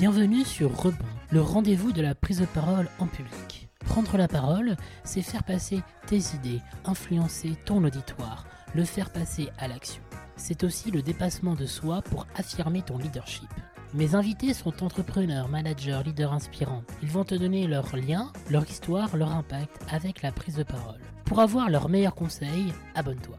[0.00, 0.96] Bienvenue sur Rebond,
[1.30, 3.68] le rendez-vous de la prise de parole en public.
[3.80, 9.68] Prendre la parole, c'est faire passer tes idées, influencer ton auditoire, le faire passer à
[9.68, 10.02] l'action.
[10.36, 13.50] C'est aussi le dépassement de soi pour affirmer ton leadership.
[13.92, 16.84] Mes invités sont entrepreneurs, managers, leaders inspirants.
[17.02, 21.00] Ils vont te donner leurs liens, leur histoire, leur impact avec la prise de parole.
[21.26, 23.36] Pour avoir leurs meilleurs conseils, abonne-toi.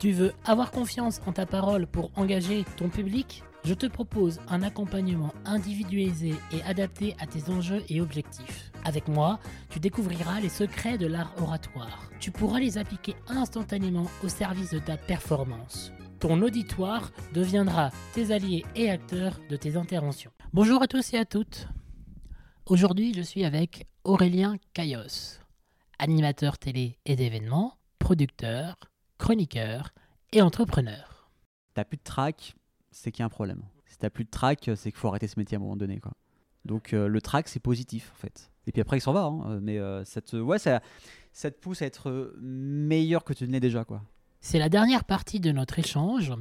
[0.00, 3.44] Tu veux avoir confiance en ta parole pour engager ton public?
[3.62, 8.72] Je te propose un accompagnement individualisé et adapté à tes enjeux et objectifs.
[8.84, 12.10] Avec moi, tu découvriras les secrets de l'art oratoire.
[12.20, 15.92] Tu pourras les appliquer instantanément au service de ta performance.
[16.20, 20.32] Ton auditoire deviendra tes alliés et acteurs de tes interventions.
[20.54, 21.68] Bonjour à tous et à toutes.
[22.64, 25.38] Aujourd'hui, je suis avec Aurélien Caillos,
[25.98, 28.76] animateur télé et d'événements, producteur,
[29.18, 29.90] chroniqueur
[30.32, 31.30] et entrepreneur.
[31.74, 32.54] T'as plus de track,
[32.90, 33.62] c'est qu'il y a un problème.
[33.86, 35.98] Si t'as plus de track, c'est qu'il faut arrêter ce métier à un moment donné.
[36.00, 36.12] Quoi.
[36.64, 38.50] Donc euh, le track, c'est positif en fait.
[38.66, 39.24] Et puis après, il s'en va.
[39.24, 39.58] hein.
[39.60, 40.80] Mais euh, ça, te, ouais, ça,
[41.32, 43.84] ça te pousse à être euh, meilleur que tu ne l'es déjà.
[43.84, 44.02] Quoi.
[44.40, 46.32] C'est la dernière partie de notre échange.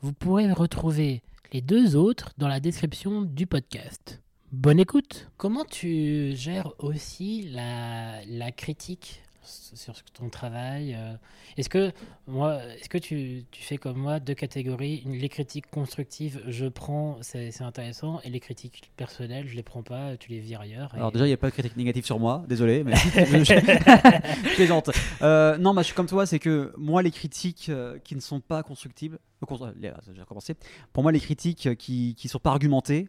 [0.00, 4.22] Vous pourrez retrouver les deux autres dans la description du podcast.
[4.50, 11.14] Bonne écoute Comment tu gères aussi la, la critique sur ton travail euh,
[11.56, 11.90] Est-ce que,
[12.26, 17.18] moi, est-ce que tu, tu fais comme moi deux catégories Les critiques constructives, je prends,
[17.22, 20.92] c'est c'est intéressant, et les critiques personnelles, je les prends pas, tu les vires ailleurs.
[20.94, 24.54] et- Alors déjà, il n'y a pas de critique négative sur moi, désolé, mais je,
[24.54, 24.90] plaisante.
[25.22, 28.20] Euh, non, bah, je suis comme toi, c'est que moi, les critiques euh, qui ne
[28.20, 30.54] sont pas constructives, euh, con- euh, les- j'ai recommencé.
[30.92, 33.08] Pour moi, les critiques qui ne sont pas argumentées,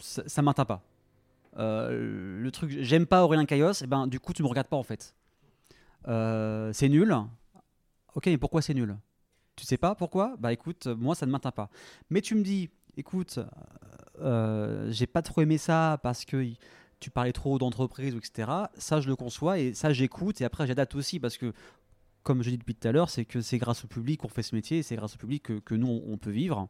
[0.00, 0.82] ça, ça m'atteint pas.
[1.58, 4.76] Euh, le truc, j'aime pas Aurélien Caillos, et ben du coup, tu me regardes pas
[4.78, 5.14] en fait.
[6.08, 7.14] Euh, c'est nul.
[8.14, 8.96] Ok, mais pourquoi c'est nul?
[9.56, 10.34] Tu sais pas pourquoi?
[10.38, 11.68] Bah écoute, moi ça ne m'atteint pas.
[12.10, 13.38] Mais tu me dis, écoute,
[14.20, 16.46] euh, j'ai pas trop aimé ça parce que
[17.00, 18.50] tu parlais trop d'entreprise, etc.
[18.78, 21.52] Ça, je le conçois et ça, j'écoute et après, j'adapte aussi parce que,
[22.22, 24.42] comme je dis depuis tout à l'heure, c'est que c'est grâce au public qu'on fait
[24.42, 26.68] ce métier et c'est grâce au public que, nous, on, peut vivre.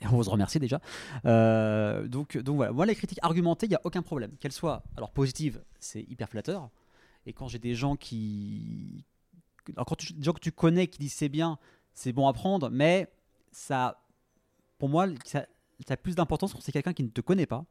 [0.00, 0.80] Et on vous remercie déjà.
[1.26, 4.32] Euh, donc, donc voilà, moi, les critiques argumentées, il n'y a aucun problème.
[4.40, 6.70] Qu'elles soient alors positives, c'est hyper flatteur.
[7.26, 9.04] Et quand j'ai des gens qui.
[9.76, 11.58] Quand tu, des gens que tu connais qui disent c'est bien,
[11.94, 13.08] c'est bon à prendre, mais
[13.52, 13.98] ça.
[14.78, 15.46] Pour moi, ça,
[15.86, 17.64] ça a plus d'importance quand c'est quelqu'un qui ne te connaît pas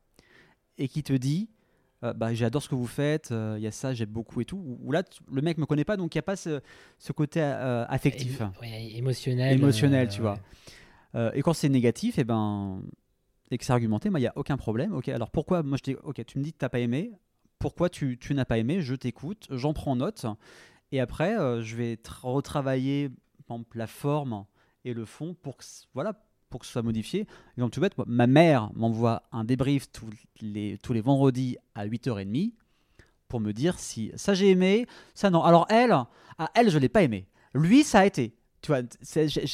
[0.77, 1.49] et qui te dit
[2.03, 4.45] euh, bah, j'adore ce que vous faites, euh, il y a ça, j'aime beaucoup et
[4.45, 4.57] tout.
[4.57, 6.61] Ou ou là, tu- le mec me connaît pas, donc il n'y a pas ce,
[6.97, 9.53] ce côté euh, affectif, ouais, émotionnel.
[9.53, 10.39] émotionnel, tu vois.
[11.35, 12.81] Et quand c'est négatif, et ben,
[13.51, 14.93] et que c'est argumenté, moi, il n'y a aucun problème.
[14.93, 17.11] Ok, alors pourquoi Moi, je dis, ok, tu me dis que tu n'as pas aimé.
[17.61, 20.25] Pourquoi tu, tu n'as pas aimé Je t'écoute, j'en prends note.
[20.91, 23.09] Et après, euh, je vais tra- retravailler
[23.41, 24.45] exemple, la forme
[24.83, 25.63] et le fond pour que,
[25.93, 26.13] voilà,
[26.49, 27.25] pour que ce soit modifié.
[27.71, 30.09] Tu vois, moi, ma mère m'envoie un débrief tous
[30.41, 32.51] les, tous les vendredis à 8h30
[33.27, 35.43] pour me dire si ça j'ai aimé, ça non.
[35.43, 37.27] Alors elle, à elle, je l'ai pas aimé.
[37.53, 38.35] Lui, ça a été.
[38.61, 38.81] Tu vois,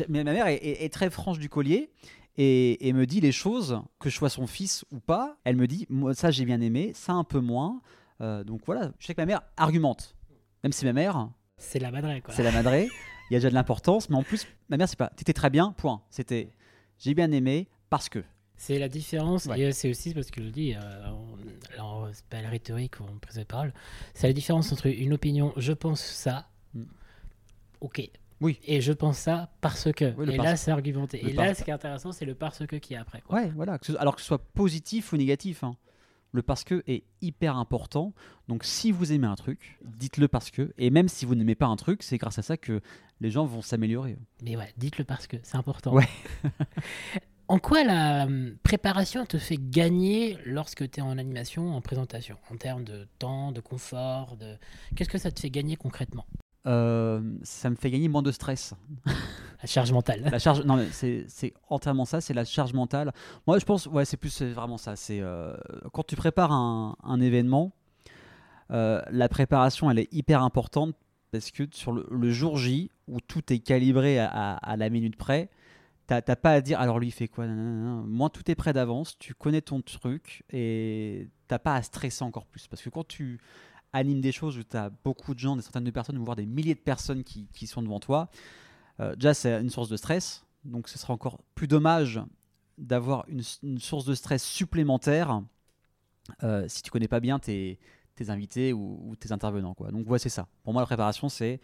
[0.09, 1.91] mais ma mère est très franche du collier
[2.38, 5.38] et, et me dit les choses, que je sois son fils ou pas.
[5.44, 7.81] Elle me dit, moi, ça j'ai bien aimé, ça un peu moins.
[8.22, 10.16] Euh, donc voilà, je sais que ma mère argumente.
[10.64, 12.34] Même si ma mère, C'est la madrée, quoi.
[12.34, 12.90] c'est la madrée,
[13.30, 15.50] il y a déjà de l'importance, mais en plus, ma mère, c'est pas, t'étais très
[15.50, 16.02] bien, point.
[16.09, 16.52] C'était,
[17.00, 18.24] j'ai bien aimé parce que.
[18.56, 19.59] C'est la différence, Ouais.
[19.59, 20.80] et euh, c'est aussi parce que je le dis, euh,
[21.80, 23.72] on- c'est pas la rhétorique ou on prise de parole,
[24.16, 26.84] c'est la différence entre une opinion, je pense ça, Mm.
[27.81, 28.09] ok.
[28.42, 28.59] Oui.
[28.66, 30.14] Et je pense ça parce que.
[30.18, 31.22] Oui, et parce- là, c'est argumenté.
[31.22, 33.22] le Et là, ce qui est intéressant, c'est le parce que qui est après.
[33.22, 33.40] quoi.
[33.40, 33.80] Ouais, voilà.
[34.00, 35.64] alors que ce soit positif ou négatif.
[35.64, 35.75] hein.
[36.34, 38.14] Le parce que est hyper important.
[38.50, 40.74] Donc si vous aimez un truc, dites-le parce que.
[40.78, 42.81] Et même si vous n'aimez pas un truc, c'est grâce à ça que
[43.22, 44.18] les gens vont s'améliorer.
[44.44, 45.94] Mais ouais, dites-le parce que, c'est important.
[45.94, 46.08] Ouais.
[47.48, 52.38] en quoi la hum, préparation te fait gagner lorsque tu es en animation, en présentation?
[52.52, 54.58] En termes de temps, de confort, de...
[54.96, 56.25] qu'est-ce que ça te fait gagner concrètement?
[56.68, 58.74] Euh, ça me fait gagner moins de stress.
[59.62, 60.22] La charge mentale.
[60.32, 63.12] La charge, non, mais c'est entièrement ça, c'est la charge mentale.
[63.48, 64.96] Moi, je pense, ouais, c'est plus vraiment ça.
[64.96, 65.56] C'est euh,
[65.94, 67.72] quand tu prépares un, un événement,
[68.72, 70.94] euh, la préparation, elle est hyper importante
[71.31, 74.90] parce que sur le, le jour J, où tout est calibré à, à- à la
[74.90, 75.50] minute près,
[76.06, 77.48] t'as t'as pas à dire alors lui il fait quoi.
[77.48, 78.04] nanana.
[78.06, 82.46] Moi, tout est prêt d'avance, tu connais ton truc et t'as pas à stresser encore
[82.46, 83.40] plus parce que quand tu
[83.94, 86.45] animes des choses où tu as beaucoup de gens, des centaines de personnes, voire des
[86.45, 88.30] milliers de personnes qui, sont devant toi,
[89.00, 90.45] euh, déjà, c'est une source de stress.
[90.63, 92.22] Donc, ce sera encore plus dommage
[92.78, 95.42] d'avoir une, source de stress supplémentaire
[96.44, 97.80] euh, si tu connais pas bien tes,
[98.28, 99.74] invités ou, tes intervenants.
[99.74, 99.92] Quoi.
[99.92, 100.48] Donc, voilà, c'est ça.
[100.63, 101.60] Pour moi, la préparation, c'est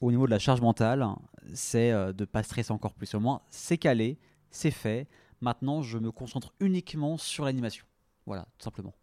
[0.00, 1.06] au niveau de la charge mentale,
[1.54, 3.14] c'est euh, de pas stresser encore plus.
[3.14, 4.18] Au moins, c'est calé,
[4.50, 5.06] c'est fait.
[5.40, 7.84] Maintenant, je me concentre uniquement sur l'animation.
[8.26, 8.94] Voilà, tout simplement.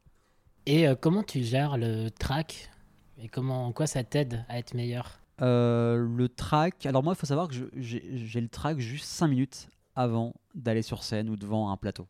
[0.65, 2.69] Et euh, comment tu gères le track
[3.17, 5.19] Et comment, en quoi ça t'aide à être meilleur?
[5.41, 9.69] Euh, le track, alors moi, il faut savoir que j'ai le track juste 5 minutes
[9.95, 12.07] avant d'aller sur scène ou devant un plateau.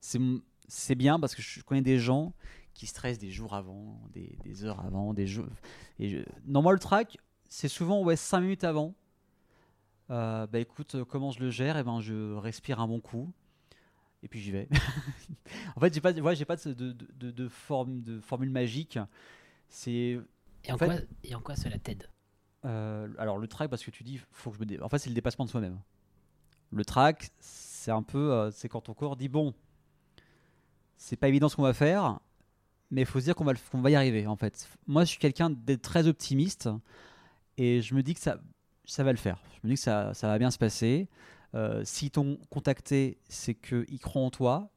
[0.00, 2.32] C'est bien parce que je connais des gens
[2.74, 5.46] qui stressent des jours avant, des, heures avant, des jours.
[5.98, 7.18] Et je- non, moi, le track,
[7.48, 8.94] c'est souvent ouais, 5 minutes avant.
[10.10, 11.76] Euh, bah écoute, comment je le gère?
[11.76, 13.32] Eh ben, je respire un bon coup.
[14.22, 14.68] Et puis j'y vais.
[15.76, 18.98] en fait, j'ai pas, ouais, j'ai pas de, de, de- de forme, de formule magique.
[19.68, 20.18] C'est
[20.64, 22.08] et en, en fait- quoi, et en quoi cela t'aide?
[22.64, 24.98] Euh, alors le track parce que tu dis faut que je me dé- en fait
[24.98, 25.78] c'est le dépassement de soi-même.
[26.72, 29.54] Le track c'est un peu euh, c'est quand ton corps dit bon
[30.96, 32.18] c'est pas évident ce qu'on va faire
[32.90, 34.68] mais il faut se dire qu'on va qu'on va y arriver en fait.
[34.86, 36.68] Moi je suis quelqu'un d'être très optimiste
[37.58, 38.40] et je me dis que ça
[38.84, 39.42] ça va le faire.
[39.54, 41.08] Je me dis que ça, ça va bien se passer.
[41.56, 44.70] Euh, S'ils t'ont contacté c'est qu'ils croient en toi.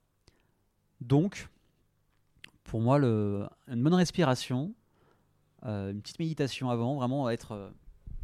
[1.02, 1.50] Donc
[2.64, 4.74] pour moi une bonne respiration
[5.66, 7.70] euh, une petite méditation avant, vraiment être euh,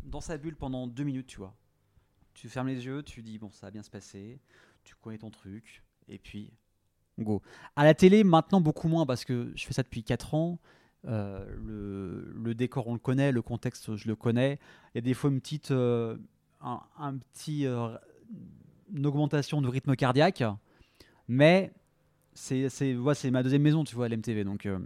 [0.03, 1.53] dans sa bulle pendant deux minutes, tu vois.
[2.33, 4.39] Tu fermes les yeux, tu dis bon, ça va bien se passer,
[4.83, 6.53] tu connais ton truc, et puis
[7.19, 7.41] go.
[7.75, 10.59] À la télé, maintenant beaucoup moins parce que je fais ça depuis 4 ans.
[11.07, 14.59] euh, le, décor, on le connaît, le contexte, je le connais.
[14.93, 17.67] Il y a des fois une petite, un, petit,
[18.93, 20.43] une augmentation du rythme cardiaque,
[21.27, 21.71] mais
[22.33, 24.43] c'est, c'est, ouais, c'est ma deuxième maison, tu vois, l'MTV.
[24.43, 24.79] Donc, euh,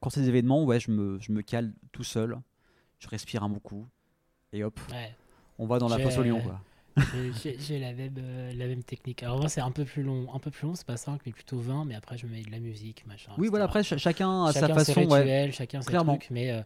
[0.00, 2.38] quand c'est des événements, ouais, je me, je me cale tout seul,
[2.98, 3.86] je respire un bon coup,
[4.52, 5.14] et hop, Ouais.
[5.58, 6.60] on va dans la fosse au lion, quoi.
[7.42, 9.22] J'ai- la même, euh, la même technique.
[9.22, 11.32] Alors moi c'est un peu plus long, un peu plus long, c'est pas 5 mais
[11.32, 13.32] plutôt 20, mais après je mets de la musique, machin.
[13.38, 15.20] Oui, voilà, après, ch- chacun a chacun sa façon, ouais.
[15.20, 16.60] rituels, chacun ses trucs, mais euh,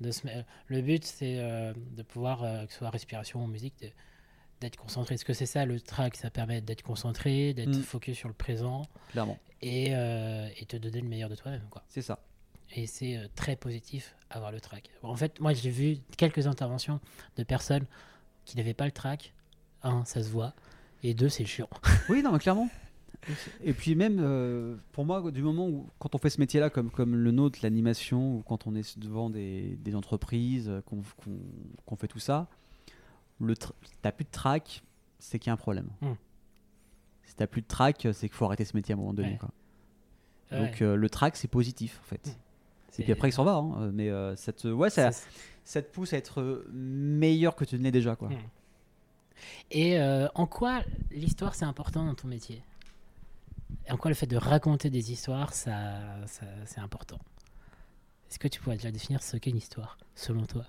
[0.00, 0.28] de se
[0.68, 3.88] le but c'est euh, de pouvoir, que ce soit respiration ou musique, de-
[4.64, 5.14] d'être concentré.
[5.14, 7.82] Parce que c'est ça le track, ça permet d'être concentré, d'être Mm.
[7.82, 8.82] focus sur le présent
[9.12, 11.62] Clairement, et, euh, et te donner le meilleur de toi-même.
[11.70, 11.82] quoi.
[11.88, 12.18] c'est ça.
[12.76, 14.90] Et c'est euh, très positif avoir le track.
[15.02, 16.98] En fait, moi j'ai vu quelques interventions
[17.36, 17.86] de personnes
[18.44, 19.32] qui n'avaient pas le track.
[19.82, 20.54] Un, ça se voit.
[21.02, 21.68] Et deux, c'est chiant.
[22.08, 22.68] Oui, non, mais clairement.
[23.62, 26.90] Et puis même, euh, pour moi, du moment où, quand on fait ce métier-là, comme,
[26.90, 31.02] comme le nôtre, l'animation, ou quand on est devant des, des entreprises, qu'on
[31.86, 32.48] qu'on fait tout ça,
[33.44, 33.54] le
[34.02, 34.82] t'as plus de track,
[35.18, 35.88] c'est qu'il y a un problème.
[36.00, 36.14] Hmm.
[37.24, 39.32] Si t'as plus de track, c'est qu'il faut arrêter ce métier à un moment donné.
[39.32, 39.38] Ouais.
[39.38, 39.50] quoi.
[40.52, 40.58] Ouais.
[40.68, 42.26] Donc euh, le track, c'est positif, en fait.
[42.26, 42.30] Hmm.
[42.30, 42.34] Et
[42.96, 43.54] C'est- puis après, il s'en va.
[43.54, 45.26] hein, Mais euh, ça, te, ouais, ça, c'est-
[45.64, 48.14] ça te pousse à être meilleur que tu ne l'es déjà.
[48.16, 48.28] Quoi.
[48.28, 48.36] Hmm.
[49.72, 52.62] Et euh, en quoi l'histoire c'est important dans ton métier?
[53.86, 57.18] Et en quoi le fait de raconter des histoires, ça, ça- c'est important?
[58.30, 60.64] Est-ce que tu pourrais déjà définir ce qu'est une histoire, selon toi?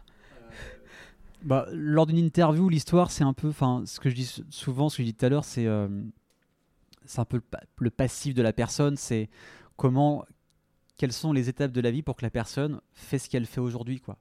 [1.46, 4.98] Bah, lors d'une interview, l'histoire, c'est un peu, enfin, ce que je dis souvent, ce
[4.98, 5.88] que je dis tout à l'heure, c'est, euh,
[7.06, 7.44] c'est un peu le,
[7.78, 8.98] le passif de la personne.
[8.98, 9.30] C'est
[9.78, 10.26] comment,
[10.98, 13.62] quelles sont les étapes de la vie pour que la personne fait ce qu'elle fait
[13.62, 14.18] aujourd'hui, quoi.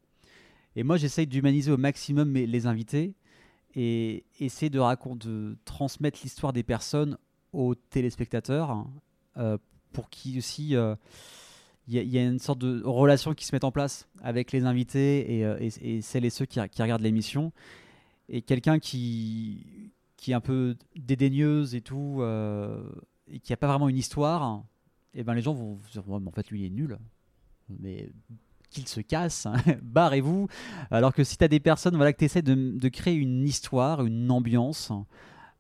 [0.77, 3.15] Et moi, j'essaye d'humaniser au maximum les invités
[3.75, 7.17] et essayer de raconter, de transmettre l'histoire des personnes
[7.53, 8.91] aux téléspectateurs hein,
[9.39, 9.57] euh,
[9.93, 10.95] pour qui aussi euh,
[11.89, 15.39] il y, a- une sorte de relation qui se met en place avec les invités
[15.39, 17.53] et, euh, celles et ceux qui, regardent l'émission.
[18.29, 22.83] Et quelqu'un qui, qui est un peu dédaigneuse et tout, euh,
[23.31, 24.65] et qui n'a pas vraiment une histoire,
[25.13, 26.99] et ben les gens vont dire en fait lui il est nul.
[27.69, 28.11] Mais
[28.71, 30.49] qu'il se casse, hein, barrez-vous.
[30.91, 34.05] Alors que si tu as des personnes voilà, que tu essaies de, créer une histoire,
[34.05, 34.93] une ambiance,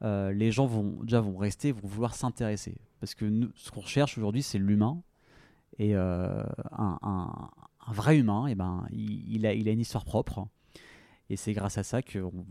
[0.02, 2.76] euh, les gens vont déjà vont rester, vont vouloir s'intéresser.
[3.00, 5.00] Parce que ce qu'on recherche aujourd'hui, c'est l'humain.
[5.78, 7.50] Et euh, un, un-
[7.86, 10.46] un vrai humain, et ben, il, il a, il a une histoire propre.
[11.30, 12.46] Et c'est grâce à ça que, on-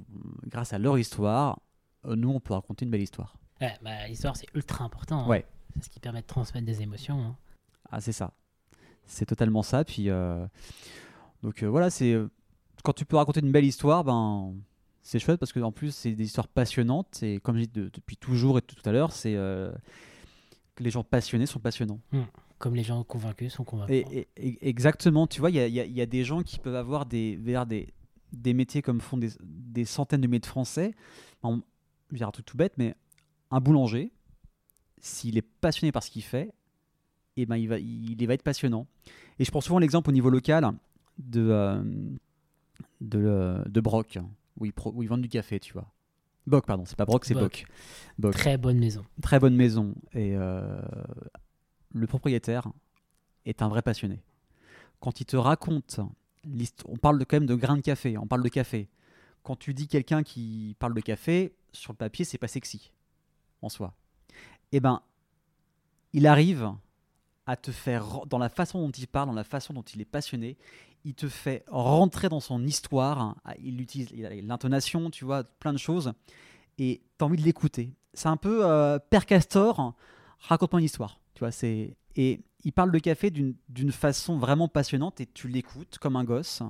[0.47, 1.59] grâce à leur histoire,
[2.05, 3.35] nous, on peut raconter une belle histoire.
[3.61, 5.23] Ouais, bah, L'histoire c'est ultra important.
[5.25, 5.27] hein.
[5.27, 5.45] Ouais.
[5.75, 7.19] C'est ce qui permet de transmettre des émotions.
[7.21, 7.35] hein.
[7.91, 8.33] Ah, c'est ça.
[9.05, 9.83] C'est totalement ça.
[9.85, 10.45] Puis, euh,
[11.41, 12.17] donc euh, voilà, c'est
[12.83, 14.53] quand tu peux raconter une belle histoire, ben
[15.01, 17.89] c'est chouette parce que en plus c'est des histoires passionnantes et comme je dis de-
[17.93, 19.71] depuis toujours et tout à l'heure, c'est euh,
[20.79, 21.99] les gens passionnés sont passionnants.
[22.63, 24.05] Comme les gens convaincus sont convaincus.
[24.09, 26.05] Et, et- et- exactement, tu vois, il y a, il y a- il y a
[26.05, 27.93] des gens qui peuvent avoir des, des,
[28.31, 30.93] des métiers comme font des, des centaines de milliers de Français.
[31.43, 31.65] Exemple,
[32.07, 32.95] je vais dire un truc tout bête, mais
[33.51, 34.11] un boulanger,
[34.99, 36.53] s'il est passionné par ce qu'il fait,
[37.35, 38.87] eh ben il, va, il, il va être passionnant.
[39.39, 40.71] Et je prends souvent l'exemple au niveau local
[41.17, 41.83] de, euh,
[43.01, 44.19] de, euh, de Broc,
[44.57, 45.91] où ils, pro- où ils vendent du café, tu vois.
[46.47, 47.43] Boc, pardon, c'est pas Broc, c'est Boc.
[47.43, 47.65] Boc.
[48.19, 49.03] Boc Très bonne maison.
[49.21, 50.81] très bonne maison et euh,
[51.93, 52.67] le propriétaire
[53.45, 54.21] est un vrai passionné.
[54.99, 55.99] Quand il te raconte,
[56.85, 58.89] on parle quand même de grains de café, on parle de café.
[59.43, 62.91] Quand tu dis quelqu'un qui parle de café, sur le papier, c'est pas sexy
[63.61, 63.93] en soi.
[64.71, 65.01] Eh ben,
[66.13, 66.71] il arrive
[67.45, 70.05] à te faire, dans la façon dont il parle, dans la façon dont il est
[70.05, 70.57] passionné,
[71.03, 73.35] il te fait rentrer dans son histoire.
[73.61, 76.13] Il utilise l'intonation, tu vois, plein de choses.
[76.77, 77.93] Et tu as envie de l'écouter.
[78.13, 79.95] C'est un peu euh, Père Castor,
[80.39, 81.19] raconte-moi une histoire.
[81.43, 86.15] Vois, c'est et il parle de café d'une façon vraiment passionnante et tu l'écoutes comme
[86.15, 86.63] un gosse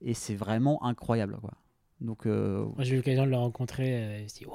[0.00, 1.52] et c'est vraiment incroyable quoi.
[2.00, 4.46] Donc euh, moi j'ai eu l'occasion de le rencontrer et je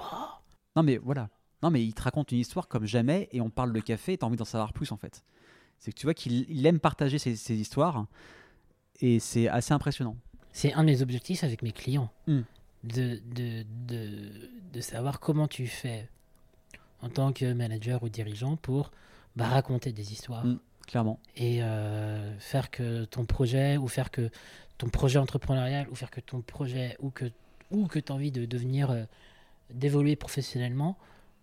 [0.76, 1.30] Non mais voilà.
[1.62, 4.18] Non mais il te raconte une histoire comme jamais et on parle de café et
[4.18, 5.24] tu as envie d'en savoir plus en fait.
[5.78, 8.08] C'est que tu vois qu'il aime partager ses, histoires
[9.00, 10.16] et c'est assez impressionnant.
[10.54, 12.12] C'est un des objectifs avec mes clients.
[12.26, 12.42] Hmm.
[12.84, 16.10] De, de, de, de, savoir comment tu fais
[17.04, 18.90] en tant que manager ou dirigeant pour
[19.36, 20.46] bah, raconter des histoires.
[20.46, 21.20] Mm, clairement.
[21.36, 24.30] Et euh, faire que ton projet, ou faire que
[24.78, 27.26] ton projet entrepreneurial, ou faire que ton projet, ou que,
[27.70, 29.04] ou que tu as envie de devenir, euh,
[29.74, 30.98] d'évoluer professionnellement,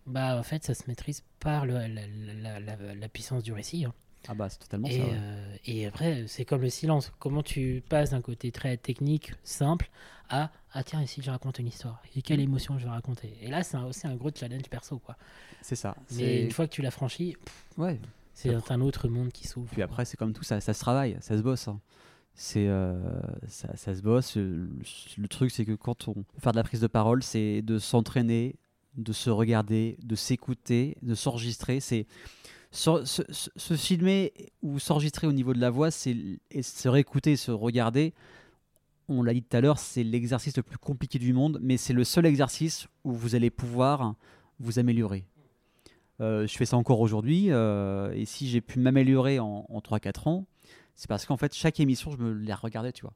[0.05, 3.85] bah en fait ça se maîtrise par le, la, la, la, puissance du récit.
[3.85, 3.93] Hein.
[4.27, 5.03] Ah bah c'est totalement et, ça.
[5.03, 7.11] Euh, et après c'est comme le silence.
[7.19, 9.89] Comment tu passes d'un côté très technique, simple,
[10.29, 12.01] à ah tiens ici je raconte une histoire?
[12.15, 12.43] Et quelle mm.
[12.43, 13.33] émotion je vais raconter?
[13.41, 15.15] Et là c'est aussi un gros challenge perso quoi.
[15.61, 15.95] C'est ça.
[16.15, 17.35] Mais une fois que tu l'as franchi,
[17.77, 17.99] ouais.
[18.33, 19.69] c'est un autre monde qui s'ouvre.
[19.71, 21.67] Puis après c'est comme tout ça, ça se travaille, ça se bosse.
[21.67, 21.79] Hein.
[22.35, 22.97] C'est euh,
[23.47, 24.37] ça, ça, se bosse.
[24.37, 24.69] Le,
[25.17, 28.55] le truc c'est que quand on faire de la prise de parole, c'est de s'entraîner,
[28.95, 31.79] de se regarder, de s'écouter, de s'enregistrer.
[31.79, 32.05] C'est
[32.71, 36.15] se, filmer ou s'enregistrer au niveau de la voix, c'est
[36.61, 38.13] se réécouter, se regarder.
[39.07, 41.93] On l'a dit tout à l'heure, c'est l'exercice le plus compliqué du monde, mais c'est
[41.93, 44.13] le seul exercice où vous allez pouvoir
[44.59, 45.25] vous améliorer.
[46.21, 50.29] Euh, je fais ça encore aujourd'hui, euh, et si j'ai pu m'améliorer en, en 3-4
[50.29, 50.45] ans,
[50.95, 53.13] c'est parce qu'en fait, chaque émission, je me la regardais, tu vois.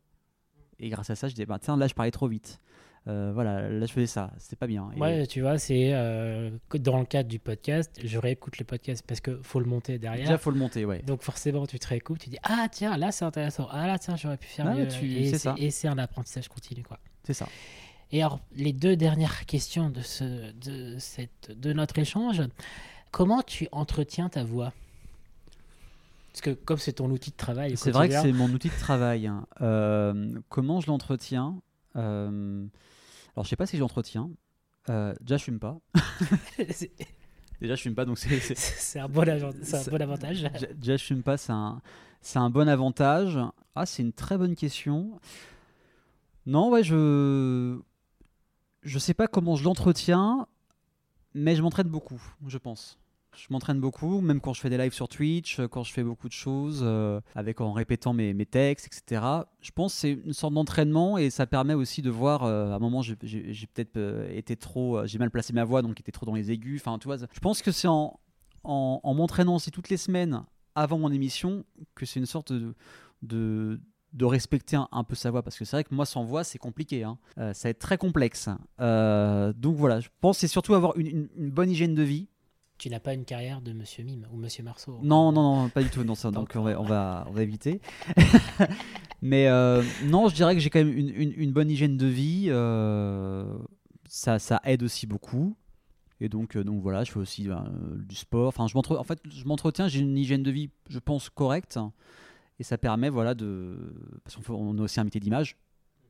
[0.79, 2.60] Et grâce à ça, je disais, bah, tiens, là, je parlais trop vite.
[3.07, 4.89] Euh, voilà, là je faisais ça, c'est pas bien.
[4.95, 9.19] Ouais, tu vois, c'est euh, dans le cadre du podcast, je réécoute le podcast parce
[9.19, 10.25] que faut le monter derrière.
[10.25, 11.01] Déjà, faut le monter, ouais.
[11.01, 14.15] Donc forcément, tu te réécoutes, tu dis ah tiens, là c'est intéressant, ah là tiens,
[14.15, 14.88] j'aurais pu faire mieux.
[15.03, 16.98] Et c'est Et c'est un apprentissage continu, quoi.
[17.25, 17.48] C'est ça.
[18.13, 22.41] Et alors, les deux dernières questions de ce, de cette, de notre échange,
[23.12, 24.72] comment tu entretiens ta voix?
[26.31, 27.75] Parce que comme c'est ton outil de travail.
[27.75, 29.27] C'est vrai que c'est mon outil de travail.
[29.27, 29.45] Hein.
[29.62, 31.55] Euh, comment je l'entretiens?
[31.95, 34.29] Alors, je sais pas si j'entretiens.
[34.89, 35.79] Euh, déjà, je fume pas.
[37.62, 38.39] déjà, je fume pas, donc c'est.
[38.39, 40.43] C'est un, bon un bon avantage.
[40.75, 41.81] Déjà, je fume pas, c'est un,
[42.35, 43.39] un bon avantage.
[43.75, 45.19] Ah, c'est une très bonne question.
[46.45, 47.79] Non, ouais, je.
[48.83, 50.45] Je sais pas comment je l'entretiens,
[51.33, 53.00] mais je m'entraîne beaucoup, je pense.
[53.36, 56.04] Je m'entraîne beaucoup, même quand je fais des lives sur Twitch, euh, quand je fais
[56.04, 59.22] beaucoup de choses, euh, avec en répétant mes, textes, etc.
[59.62, 62.44] Je pense que c'est une sorte d'entraînement et ça permet aussi de voir.
[62.44, 63.16] Euh, à un moment, j'ai
[63.74, 63.98] peut-être
[64.30, 66.82] été trop, j'ai mal placé ma voix, donc était trop dans les aigus.
[66.82, 67.18] Enfin, tu vois.
[67.18, 68.20] Je pense que c'est en,
[68.63, 70.44] en, m'entraînant aussi toutes les semaines
[70.75, 73.80] avant mon émission que c'est une sorte de,
[74.13, 76.58] de respecter un, peu sa voix parce que c'est vrai que moi sans voix c'est
[76.58, 77.18] compliqué hein.
[77.36, 78.50] ça va être très complexe
[78.80, 82.28] donc voilà je pense c'est surtout avoir une, bonne hygiène de vie
[82.77, 85.84] tu n'as pas une carrière de Monsieur Mime ou Monsieur Marceau Non, non, non, pas
[85.84, 86.03] du tout.
[86.03, 87.82] Non, ça, donc on va, on va, on va éviter.
[89.22, 92.48] Mais euh, non, je dirais que j'ai quand même une, une, bonne hygiène de vie.
[92.50, 93.58] Euh,
[94.06, 95.56] ça, ça aide aussi beaucoup.
[96.20, 97.48] Et donc, euh, donc voilà, je fais aussi
[98.08, 98.48] du sport.
[98.50, 99.88] Enfin, je en fait, je m'entretiens.
[99.88, 101.80] J'ai une hygiène de vie, je pense, correcte.
[102.60, 103.77] Et ça permet, voilà, de.
[104.24, 105.58] Parce qu'on a aussi un métier d'image.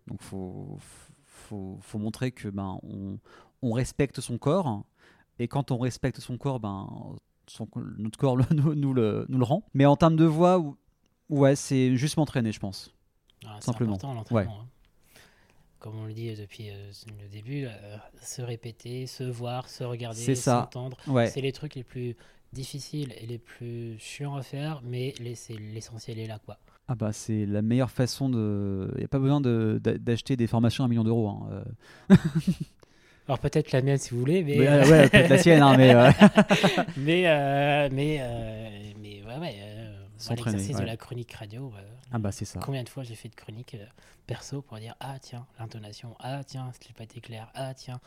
[0.07, 0.79] Donc, il faut,
[1.25, 3.19] faut, faut, montrer que ben, on,
[3.61, 4.83] on respecte son corps
[5.39, 6.87] et quand on respecte son corps, ben,
[7.47, 9.63] son, notre corps nous, nous, le, nous, le, rend.
[9.73, 10.63] Mais en termes de voix,
[11.29, 12.93] ouais, c'est juste m'entraîner, je pense.
[13.45, 13.97] Ah, Simplement.
[14.31, 14.45] Ouais.
[14.47, 14.67] Hein.
[15.79, 20.35] Comme on le dit depuis euh, le début, euh, se répéter, se voir, se regarder,
[20.35, 20.97] s'entendre.
[21.07, 21.27] Ouais.
[21.27, 22.15] C'est les trucs les plus
[22.53, 26.57] difficiles et les plus chiants à faire, mais l'essentiel est là, quoi.
[26.87, 28.91] Ah bah c'est la meilleure façon de...
[28.95, 31.29] Il n'y a pas besoin d'acheter des formations à un million d'euros.
[31.29, 31.63] Hein.
[33.23, 33.27] Euh.
[33.27, 35.93] Alors peut-être la mienne si vous voulez, mais ouais, ouais peut-être la sienne, hein, mais
[36.97, 39.55] mais euh, mais euh, mais ouais ouais.
[39.59, 39.99] Euh,
[40.29, 41.71] l'exercice de la chronique radio.
[42.11, 42.59] ah bah c'est ça.
[42.59, 43.77] Combien de fois j'ai fait de chronique
[44.27, 47.99] perso pour dire ah tiens l'intonation, ah tiens ce n'est pas été clair, ah tiens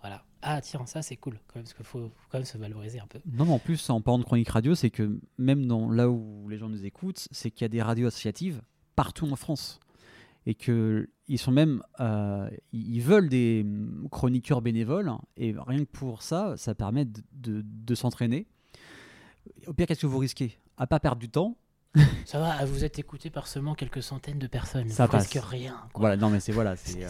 [0.00, 3.00] voilà, ah tiens ça c'est cool quand même parce qu'il faut, quand même se valoriser
[3.00, 3.20] un peu.
[3.32, 6.46] Non mais en plus en parlant de chronique radio, c'est que même dans là où
[6.48, 8.60] les gens nous écoutent, c'est qu'il y a des radios associatives
[8.96, 9.80] partout en France
[10.46, 13.64] et que ils sont même euh, ils veulent des
[14.10, 18.46] chroniqueurs bénévoles et rien que pour ça ça permet de, de, s'entraîner.
[19.66, 20.58] Au pire qu'est-ce que vous risquez?
[20.76, 21.56] À pas perdre du temps?
[22.26, 24.88] Ça va vous êtes écouté par seulement quelques centaines de personnes.
[24.88, 25.32] Ça passe.
[25.36, 27.08] rien voilà non mais c'est voilà c'est euh,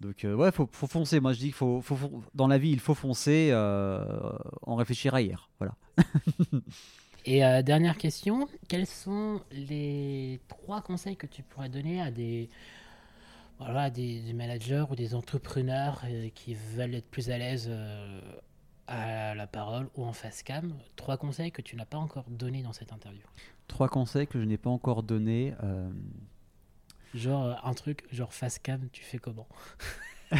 [0.00, 1.18] donc euh, ouais faut, faut, foncer.
[1.20, 5.50] Moi je dis qu'il faut, faut, dans la vie il faut foncer on réfléchira hier
[5.58, 5.74] voilà
[7.26, 12.50] Et euh, dernière question, quels sont les trois conseils que tu pourrais donner à des,
[13.58, 18.20] voilà, des, des managers ou des entrepreneurs euh, qui veulent être plus à l'aise euh,
[18.86, 20.74] à la parole ou en face cam?
[20.96, 23.22] Trois conseils que tu n'as pas encore donnés dans cette interview.
[23.68, 25.54] Trois conseils que je n'ai pas encore donnés.
[25.62, 25.90] euh,
[27.14, 29.48] Genre un truc, genre face cam, tu fais comment?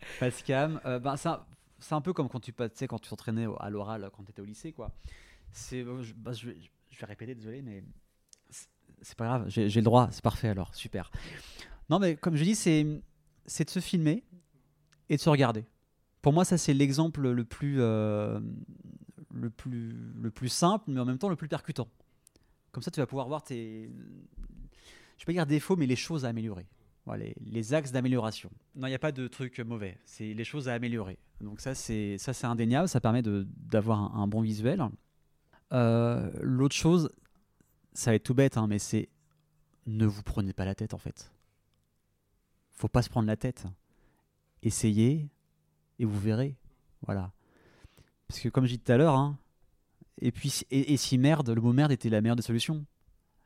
[0.00, 4.22] Face cam, ben, c'est un, peu comme quand tu quand tu t'entraînais à l'oral quand
[4.22, 4.92] tu étais au lycée quoi.
[5.54, 6.56] C'est je, bah, je vais,
[7.02, 7.84] répéter désolé mais
[8.50, 11.10] c'est- pas grave, j'ai le droit, c'est parfait alors, super.
[11.88, 12.84] Non mais comme je dis c'est
[13.46, 14.24] c'est de se filmer
[15.08, 15.64] et de se regarder.
[16.22, 18.40] Pour moi ça c'est l'exemple le plus euh,
[19.32, 21.88] le plus le plus simple mais en même temps le plus percutant.
[22.72, 23.90] Comme ça tu vas pouvoir voir tes
[25.16, 26.66] je vais pas dire défauts mais les choses à améliorer.
[27.44, 28.50] Les, axes d'amélioration.
[28.74, 29.98] Non, il n'y a pas de truc mauvais.
[30.06, 31.18] C'est les choses à améliorer.
[31.42, 32.88] Donc ça, c'est indéniable.
[32.88, 34.82] Ça permet d'avoir un bon visuel.
[35.72, 37.10] Euh, L'autre chose,
[37.92, 39.08] ça va être tout bête, hein, mais c'est
[39.86, 41.30] ne vous prenez pas la tête en fait.
[42.72, 43.64] Faut pas se prendre la tête.
[44.62, 45.28] Essayez
[45.98, 46.56] et vous verrez.
[47.02, 47.32] Voilà.
[48.28, 49.38] Parce que comme je dis tout à l'heure, hein,
[50.20, 52.84] et puis et si merde, le mot merde était la meilleure des solutions.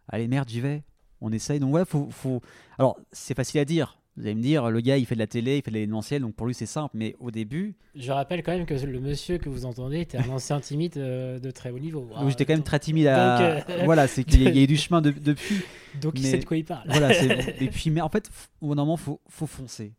[0.08, 0.84] Allez merde, j'y vais.
[1.20, 1.60] On essaye.
[1.60, 2.40] Donc ouais, faut, faut,
[2.78, 3.98] alors, c'est facile à dire.
[4.18, 6.22] Vous allez me dire, le gars, il fait de la télé, il fait de l'événementiel,
[6.22, 6.96] donc pour lui, c'est simple.
[6.98, 10.28] Mais au début, Je rappelle quand même que le monsieur que vous entendez était un
[10.30, 12.08] ancien timide euh, de très haut niveau.
[12.16, 13.38] Ah, j'étais quand même très timide à.
[13.60, 15.60] donc, euh, voilà, c'est qu'il y, a- il y a eu du chemin de- depuis.
[16.00, 16.82] Donc il sait de quoi il parle.
[16.88, 18.28] Voilà, c'est- et puis, mais en fait,
[18.60, 19.94] au moment, faut, faut foncer.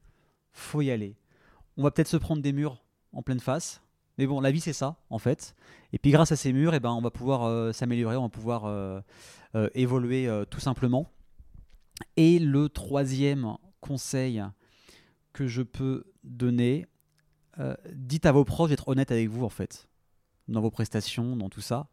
[0.52, 1.16] Faut y aller.
[1.78, 2.84] On va peut-être se prendre des murs
[3.14, 3.82] en pleine face.
[4.18, 5.56] Mais bon, la vie, c'est ça, en fait.
[5.94, 8.30] Et puis, grâce à ces murs, eh ben, on va pouvoir euh, s'améliorer, on va
[8.30, 9.02] pouvoir
[9.74, 11.08] évoluer tout simplement.
[12.18, 14.44] Et le troisième conseil
[15.34, 16.86] que je peux donner,
[17.60, 19.88] euh, dites à vos proches d'être honnête avec vous, en fait,
[20.48, 21.88] dans vos prestations, dans tout ça,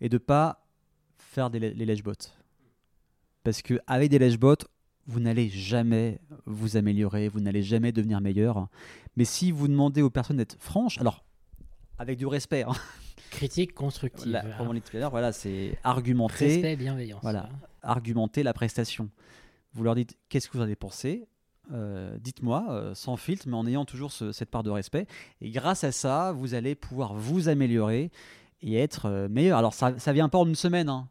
[0.00, 0.66] et de pas
[1.18, 2.32] faire des, les lèche-bots.
[3.44, 4.66] Parce que avec des lèche-bots,
[5.06, 8.68] vous n'allez jamais vous améliorer, vous n'allez jamais devenir meilleur.
[9.16, 11.24] Mais si vous demandez aux personnes d'être franches, alors
[11.98, 12.72] avec du respect, hein,
[13.30, 14.30] Critique constructive.
[14.30, 17.20] là, comme on dit tout à l'heure, voilà, c'est argumenter, Respect, bienveillance.
[17.22, 17.48] Voilà.
[17.82, 19.08] argumenter la prestation.
[19.76, 21.28] Vous leur dites qu'est-ce que vous en avez pensé,
[21.72, 25.06] Euh, dites-moi euh, sans filtre, mais en ayant toujours ce- cette part de respect.
[25.40, 28.12] Et grâce à ça, vous allez pouvoir vous améliorer
[28.62, 29.58] et être euh, meilleur.
[29.58, 30.88] Alors ça, ça vient pas en une semaine.
[30.88, 31.08] Hein.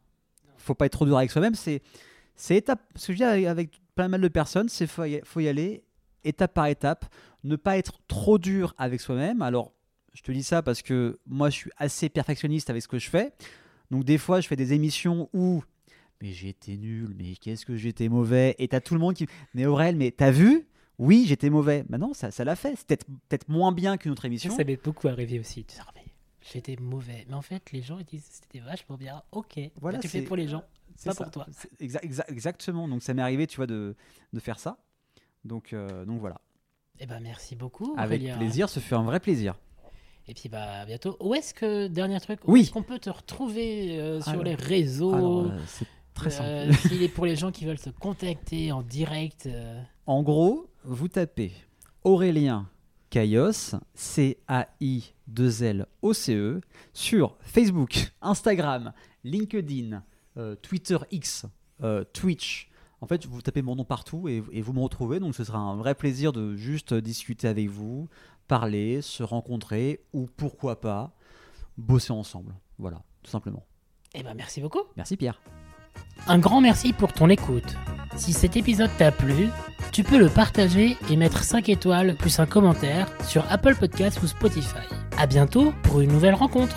[0.58, 1.56] Faut pas être trop dur avec soi-même.
[1.56, 1.82] C'est
[2.56, 2.80] étape.
[2.96, 5.84] Ce que je dis avec, avec pas mal de personnes, c'est faut faut y aller
[6.24, 7.06] étape par étape.
[7.44, 9.42] Ne pas être trop dur avec soi-même.
[9.42, 9.74] Alors
[10.14, 13.10] je te dis ça parce que moi je suis assez perfectionniste avec ce que je
[13.10, 13.34] fais.
[13.92, 15.64] Donc des fois je fais des émissions où
[16.22, 18.56] mais j'étais nul, mais qu'est-ce que j'étais mauvais.
[18.60, 19.28] Et t'as tout le monde qui.
[19.54, 20.68] Mais Aurel, mais t'as vu?
[20.98, 21.84] Oui, j'étais mauvais.
[21.90, 22.76] Maintenant, ça, ça l'a fait.
[22.78, 24.56] C'est peut-être peut moins bien qu'une autre émission.
[24.56, 25.66] Ça m'est beaucoup arrivé aussi.
[25.66, 25.76] Tu
[26.54, 27.26] J'étais mauvais.
[27.28, 29.24] Mais en fait, les gens ils disent c'était vachement bien.
[29.32, 29.60] Ok.
[29.82, 30.64] Voilà, Là, tu fais pour les gens.
[31.04, 31.24] Pas ça.
[31.26, 31.48] pour toi.
[31.82, 32.88] Exa- exa- exactement.
[32.88, 33.96] Donc ça m'est arrivé, tu vois, de,
[34.32, 34.78] de faire ça.
[35.44, 36.40] Donc, euh, donc voilà.
[37.00, 37.94] Eh ben merci beaucoup.
[37.98, 39.56] Avec plaisir, ce fut un vrai plaisir.
[40.28, 41.18] Et puis bah à bientôt.
[41.20, 42.62] Où est-ce que dernier truc Où Oui.
[42.62, 45.14] est-ce qu'on peut te retrouver euh, sur Alors- les réseaux?
[45.14, 46.50] Alors, euh, c'est très simple.
[46.50, 49.46] Euh, S'il est pour les gens qui veulent se contacter en direct.
[49.46, 51.52] euh, En gros, vous tapez
[52.04, 52.68] Aurélien
[53.12, 56.62] Caillos, C-A-I-2-L-O-C-E, E,
[56.94, 60.04] sur Facebook, Instagram, LinkedIn,
[60.38, 61.46] euh, Twitter X,
[61.84, 62.70] euh, Twitch.
[63.02, 65.20] En fait, vous tapez mon nom partout et, et vous me retrouvez.
[65.20, 68.08] Donc, ce sera un vrai plaisir de juste discuter avec vous,
[68.48, 71.14] parler, se rencontrer ou pourquoi pas
[71.78, 72.54] bosser ensemble.
[72.78, 73.66] Voilà, tout simplement.
[74.14, 74.82] Eh ben merci beaucoup.
[74.96, 75.42] Merci Pierre.
[76.28, 77.76] Un grand merci pour ton écoute.
[78.16, 79.50] Si cet épisode t'a plu,
[79.92, 84.28] tu peux le partager et mettre 5 étoiles plus un commentaire sur Apple Podcasts ou
[84.28, 84.88] Spotify.
[85.18, 86.76] À bientôt pour une nouvelle rencontre.